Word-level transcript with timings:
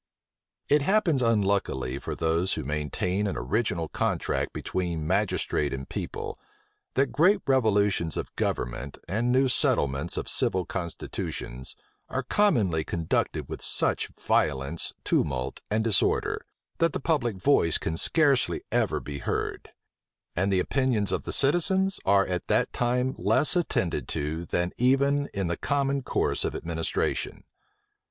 It 0.67 0.81
happens 0.81 1.21
unluckily 1.21 1.99
for 1.99 2.15
those 2.15 2.53
who 2.53 2.63
maintain 2.63 3.27
an 3.27 3.37
original 3.37 3.87
contract 3.87 4.51
between 4.51 4.99
the 5.01 5.05
magistrate 5.05 5.71
and 5.71 5.87
people, 5.87 6.39
that 6.95 7.11
great 7.11 7.39
revolutions 7.45 8.17
of 8.17 8.35
government, 8.35 8.97
and 9.07 9.31
new 9.31 9.47
settlements 9.47 10.17
of 10.17 10.27
civil 10.27 10.65
constitutions, 10.65 11.75
are 12.09 12.23
commonly 12.23 12.83
conducted 12.83 13.47
with 13.47 13.61
such 13.61 14.07
violence, 14.19 14.91
tumult, 15.03 15.61
and 15.69 15.83
disorder, 15.83 16.47
that 16.79 16.93
the 16.93 16.99
public 16.99 17.35
voice 17.37 17.77
can 17.77 17.95
scarcely 17.95 18.63
ever 18.71 18.99
be 18.99 19.19
heard; 19.19 19.69
and 20.35 20.51
the 20.51 20.59
opinions 20.59 21.11
of 21.11 21.25
the 21.25 21.31
citizens 21.31 21.99
are 22.05 22.25
at 22.25 22.47
that 22.47 22.73
time 22.73 23.13
less 23.19 23.55
attended 23.55 24.07
to 24.07 24.45
than 24.47 24.71
even 24.79 25.29
in 25.31 25.45
the 25.45 25.57
common 25.57 26.01
course 26.01 26.43
of 26.43 26.55
administration. 26.55 27.43